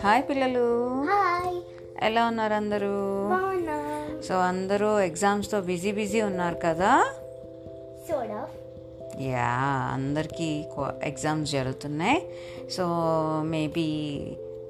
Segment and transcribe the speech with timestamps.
[0.00, 1.04] Hi పిల్లలు.
[2.04, 2.92] ఎలా ఉన్నారు అందరూ?
[4.22, 7.06] సో అందరూ ఎగ్జామ్స్తో బిజీ బిజీ ఉన్నారు కదా?
[9.20, 10.64] యా అందరికీ
[11.02, 12.30] ఎగ్జామ్స్ జరుగుతున్నాయి.
[12.70, 12.84] So
[13.42, 14.20] maybe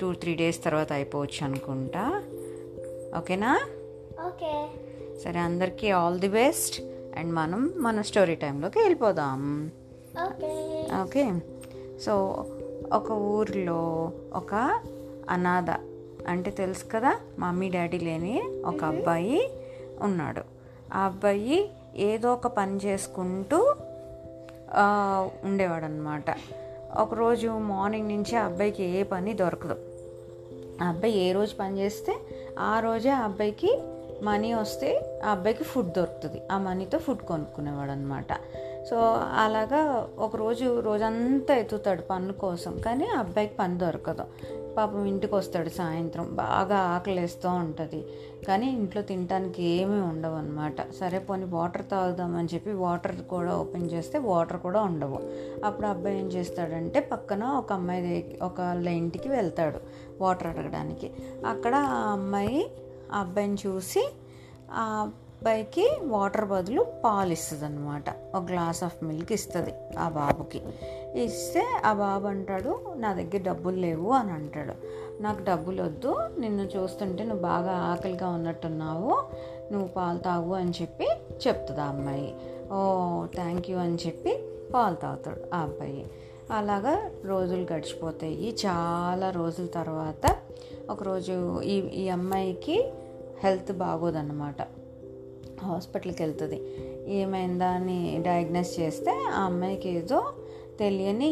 [0.00, 2.22] two three days తర్వాత అయిపోవచ్చు అనుకుంటా.
[3.18, 3.60] ఓకేనా?
[4.26, 4.66] ఓకే.
[5.24, 6.80] సరే అందరికీ ఆల్ ది బెస్ట్.
[7.18, 9.70] అండ్ మనం మన స్టోరీ టైంలోకి వెళ్ళిపోదాం.
[11.02, 11.32] ఓకే.
[12.00, 12.44] సో
[12.92, 14.80] ఒక ఊరిలో ఒక
[15.30, 15.70] అనాథ
[16.28, 18.34] అంటే తెలుసు కదా మమ్మీ డాడీ లేని
[18.66, 19.38] ఒక అబ్బాయి
[20.00, 20.42] ఉన్నాడు.
[20.94, 21.58] ఆ అబ్బాయి
[22.02, 23.58] ఏదో ఒక పని చేసుకుంటూ
[24.74, 24.84] ఆ,
[25.44, 26.24] ఉండేవాడనమాట
[26.96, 29.76] ఒకరోజు మార్నింగ్ నుంచి ఆ అబ్బాయికి ఏ పని దొరకదు.
[30.82, 32.12] ఆ అబ్బాయి ఏ రోజు పని చేస్తే
[32.58, 33.70] ఆ రోజే ఆ అబ్బాయికి
[34.22, 34.88] మనీ వస్తే
[35.24, 36.40] ఆ అబ్బాయికి ఫుడ్ దొరుకుతుంది.
[36.52, 38.32] ఆ మనీతో ఫుడ్ కొనుక్కునేవాడు అనమాట
[38.90, 38.96] సో
[39.36, 39.80] అలాగా
[40.18, 44.24] ఒకరోజు రోజంతా ఎత్తుతాడు పనుల కోసం కానీ ఆ అబ్బాయికి పని దొరకదు.
[44.76, 46.28] పాపం ఇంటికి వస్తాడు సాయంత్రం.
[46.32, 48.04] బాగా ఆకలిస్తూ ఉంటుంది.
[48.48, 54.18] కానీ ఇంట్లో తినడానికి ఏమీ ఉండవు అనమాట సరే పోనీ వాటర్ తాగుదామని చెప్పి వాటర్ కూడా ఓపెన్ చేస్తే
[54.18, 55.18] వాటర్ కూడా ఉండవు.
[55.64, 59.78] అప్పుడు అబ్బాయి ఏం చేస్తాడంటే పక్కన ఒక అమ్మాయి దగ్గ- ఒక ఇంటికి వెళ్తాడు
[60.20, 61.12] వాటర్ అడగడానికి.
[61.46, 62.70] అక్కడ ఆ అమ్మాయి
[63.12, 64.12] ఆ అబ్బాయిని చూసి
[64.72, 70.62] ఆ అబ్బాయికి వాటర్ బదులు పాలు ఇస్తుంది అనమాట ఒక గ్లాస్ ఆఫ్ మిల్క్ ఇస్తుంది ఆ బాబుకి.
[71.16, 74.74] ఇస్తే ఆ బాబు అంటాడు నా దగ్గర డబ్బులు లేవు అని అంటాడు.
[75.22, 79.10] నాకు డబ్బులు వద్దు నిన్ను చూస్తుంటే నువ్వు బాగా ఆకలిగా ఉన్నట్టున్నావు
[79.72, 81.08] నువ్వు పాలు తాగు అని చెప్పి
[81.48, 82.34] చెప్తుంది ఆ అమ్మాయి.
[82.72, 84.44] ఓ థ్యాంక్ యూ అని చెప్పి
[84.74, 86.10] పాలు తాగుతాడు ఆ అబ్బాయి.
[86.50, 88.56] అలాగా రోజులు గడిచిపోతాయి.
[88.66, 90.36] చాలా రోజుల తర్వాత
[90.90, 92.92] ఒకరోజు ఈ ఈ అమ్మాయికి
[93.44, 94.62] హెల్త్ బాగోదన్నమాట.
[95.62, 96.62] హాస్పిటల్కి వెళ్తుంది.
[97.12, 100.32] ఏమైందా అని డయాగ్నోస్ చేస్తే ఆ అమ్మాయికి ఏదో
[100.80, 101.30] తెలియని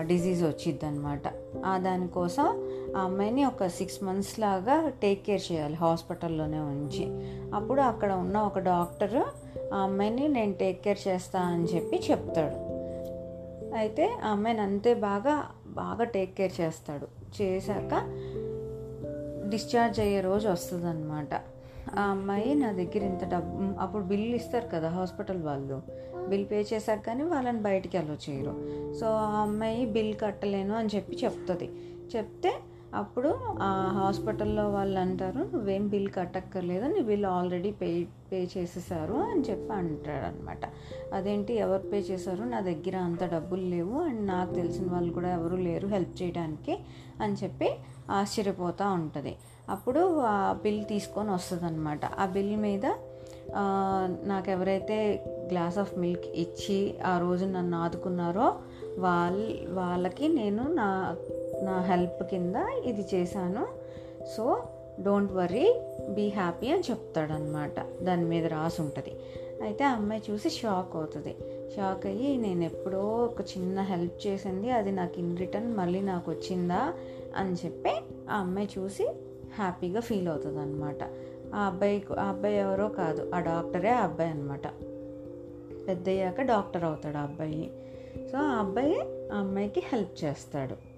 [0.00, 1.28] డిజీజ్ వచ్చిద్ది అనమాట
[1.76, 2.46] దానికోసం
[2.96, 7.04] ఆ అమ్మాయిని ఒక సిక్స్ మంత్స్ లాగా టేక్ కేర్ చేయాలి హాస్పిటల్లోనే ఉంచి.
[7.54, 9.16] అప్పుడు అక్కడ ఉన్న ఒక డాక్టర్
[9.74, 12.58] ఆ అమ్మాయిని నేను టేక్ కేర్ చేస్తా అని చెప్పి చెప్తాడు.
[13.76, 17.08] అయితే ఆ అమ్మాయిని అంతే బాగా బాగా టేక్ కేర్ చేస్తాడు.
[17.42, 17.94] చేశాక
[19.50, 21.34] డిశ్చార్జ్ అయ్యే రోజు వస్తుంది అనమాట
[21.98, 25.82] ఆ అమ్మాయి నా దగ్గర ఇంత డబ్బు అప్పుడు బిల్ ఇస్తారు కదా హాస్పిటల్ వాళ్ళు.
[26.28, 28.54] బిల్ పే చేశాక కానీ వాళ్ళని బయటికి అలో చేయరు.
[28.94, 31.70] సో ఆ అమ్మాయి బిల్ కట్టలేను అని చెప్పి చెప్తుంది.
[32.16, 32.52] చెప్తే
[32.94, 33.28] అప్పుడు
[33.62, 37.88] ఆ హాస్పిటల్లో వాళ్ళు అంటారు నువ్వేం బిల్ కట్టక్కర్లేదు నీ బిల్ ఆల్రెడీ పే
[38.32, 40.64] పే చేసేసారు అని చెప్పి అంటాడు అనమాట
[41.14, 42.44] అదేంటి ఎవరు పే చేశారు?
[42.44, 46.74] నా దగ్గర అంత డబ్బులు లేవు అండ్ నాకు తెలిసిన వాళ్ళు కూడా ఎవరు లేరు హెల్ప్ చేయడానికి
[47.20, 47.70] అని చెప్పి
[48.10, 49.36] ఆశ్చర్యపోతూ ఉంటుంది.
[49.68, 52.86] అప్పుడు ఆ బిల్ తీసుకొని వస్తుంది అనమాట ఆ బిల్ మీద
[54.24, 58.46] నాకు ఎవరైతే గ్లాస్ ఆఫ్ మిల్క్ ఇచ్చి ఆ రోజు నన్ను ఆదుకున్నారో
[58.98, 59.36] వాళ్ళ
[59.72, 60.88] వాళ్ళకి నేను నా
[61.62, 63.66] నా హెల్ప్ కింద ఇది చేశాను.
[64.36, 64.62] So
[65.00, 69.16] don't worry be happy అని చెప్తాడనమాట దాని మీద రాసి ఉంటుంది.
[69.62, 71.36] అయితే ఆ అమ్మాయి చూసి షాక్ అవుతుంది.
[71.76, 76.92] షాక్ అయ్యి నేను ఎప్పుడో ఒక చిన్న హెల్ప్ చేసింది అది నాకు ఇన్ రిటర్న్ మళ్ళీ నాకు వచ్చిందా?
[77.36, 77.90] అని చెప్పి
[78.30, 79.08] ఆ అమ్మాయి చూసి
[79.54, 80.96] హ్యాపీగా ఫీల్ అవుతుంది అనమాట
[81.54, 84.66] ఆ అబ్బాయి ఆ అబ్బాయి ఎవరో కాదు ఆ డాక్టరే ఆ అబ్బాయి అనమాట
[85.88, 87.72] పెద్దయ్యాక డాక్టర్ అవుతాడు ఆ అబ్బాయి.
[88.32, 89.00] సో ఆ అబ్బాయి
[89.32, 90.91] ఆ అమ్మాయికి హెల్ప్ చేస్తాడు.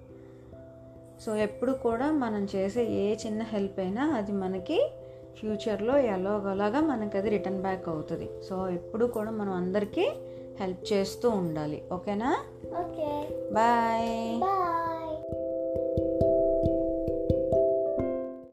[1.20, 4.90] సో ఎప్పుడు కూడా మనం చేసే ఏ చిన్న హెల్ప్ అయినా అది మనకి
[5.38, 8.28] ఫ్యూచర్లో ఎలాగోలాగా మనకి అది రిటర్న్ బ్యాక్ అవుతుంది.
[8.48, 10.12] సో ఎప్పుడు కూడా మనం అందరికీ
[10.60, 11.82] హెల్ప్ చేస్తూ ఉండాలి.
[11.92, 12.36] ఓకేనా?
[12.80, 13.28] ఓకే.
[13.54, 14.93] Bye bye